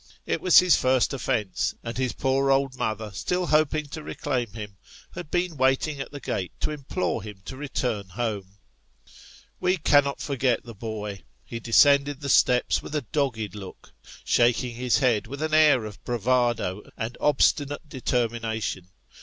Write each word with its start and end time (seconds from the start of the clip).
It 0.25 0.41
was 0.41 0.57
his 0.57 0.75
first 0.75 1.13
offence, 1.13 1.75
and 1.83 1.95
his 1.95 2.11
poor 2.11 2.49
old 2.49 2.75
mother, 2.75 3.11
still 3.13 3.45
hoping 3.45 3.85
to 3.89 4.01
reclaim 4.01 4.51
him, 4.53 4.77
had 5.13 5.29
been 5.29 5.57
waiting 5.57 5.99
at 6.01 6.11
the 6.11 6.19
gate 6.19 6.53
to 6.61 6.71
implore 6.71 7.21
him 7.21 7.43
to 7.45 7.55
return 7.55 8.09
home. 8.09 8.57
Wo 9.59 9.75
cannot 9.83 10.19
forget 10.19 10.63
the 10.63 10.73
boy; 10.73 11.21
he 11.45 11.59
descended 11.59 12.19
the 12.21 12.29
steps 12.29 12.81
with 12.81 12.95
a 12.95 13.03
dogged 13.11 13.53
look, 13.53 13.93
shaking 14.23 14.73
his 14.73 14.97
head 14.97 15.27
with 15.27 15.43
an 15.43 15.53
air 15.53 15.85
of 15.85 16.03
bravado 16.03 16.81
and 16.97 17.15
obstinate 17.21 17.87
determina 17.87 18.59
tion. 18.63 18.87